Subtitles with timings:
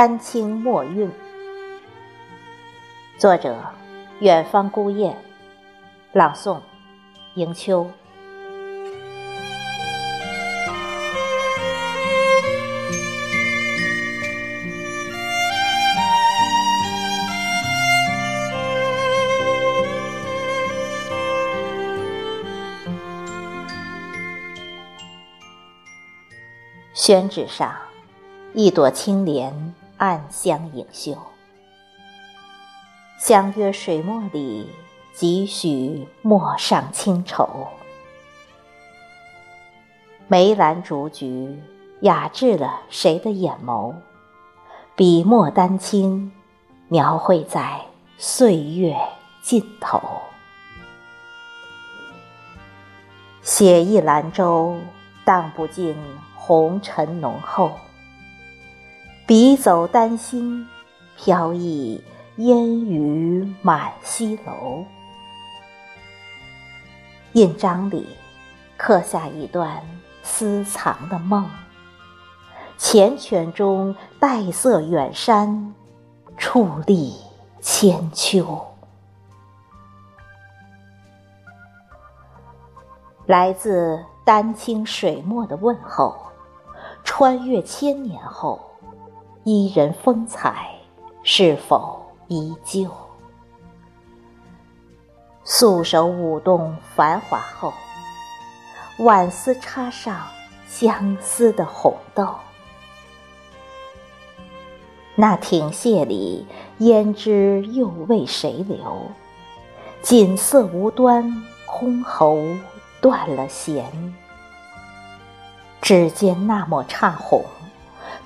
[0.00, 1.10] 丹青墨韵。
[3.18, 3.58] 作者：
[4.20, 5.16] 远方孤雁。
[6.12, 6.60] 朗诵：
[7.34, 7.90] 迎秋。
[26.94, 27.74] 宣纸上，
[28.54, 31.16] 一朵青莲暗香盈袖。
[33.18, 34.70] 相约水墨里，
[35.12, 37.68] 几许陌上清愁。
[40.26, 41.60] 梅兰竹菊
[42.00, 43.94] 雅致了谁的眼眸？
[44.94, 46.32] 笔墨丹青，
[46.88, 47.80] 描绘在
[48.16, 48.96] 岁月
[49.42, 50.00] 尽头。
[53.42, 54.76] 写一兰舟，
[55.24, 55.96] 荡不尽。
[56.40, 57.72] 红尘浓厚，
[59.28, 60.66] 笔走丹心，
[61.14, 62.02] 飘逸
[62.36, 64.86] 烟雨满西楼。
[67.34, 68.06] 印章里
[68.78, 69.82] 刻下一段
[70.22, 71.46] 私藏的梦，
[72.78, 75.74] 缱绻中黛色远山，
[76.38, 77.12] 矗立
[77.60, 78.66] 千秋。
[83.26, 86.16] 来自丹青水墨的问候。
[87.04, 88.67] 穿越千年后，
[89.50, 90.68] 伊人风采
[91.22, 92.90] 是否依旧？
[95.42, 97.72] 素手舞动繁华后，
[98.98, 100.26] 挽丝插上
[100.68, 102.28] 相思的红豆。
[105.14, 106.46] 那亭榭里
[106.78, 109.10] 胭脂又为谁留？
[110.02, 111.24] 锦瑟无端，
[111.66, 112.58] 箜篌
[113.00, 114.14] 断了弦。
[115.80, 117.42] 指尖那抹刹红，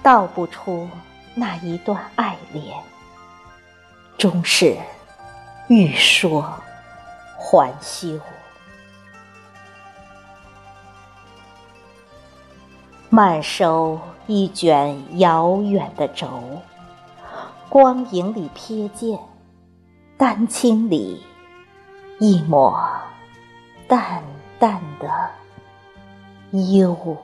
[0.03, 0.89] 道不出
[1.35, 2.77] 那一段爱恋，
[4.19, 4.77] 终是
[5.69, 6.43] 欲说
[7.39, 8.21] 还休。
[13.09, 16.61] 慢收一卷遥远的轴，
[17.69, 19.19] 光影里瞥见，
[20.17, 21.23] 丹青里
[22.21, 22.79] 一抹
[23.89, 24.23] 淡
[24.59, 25.31] 淡的
[26.73, 27.17] 忧。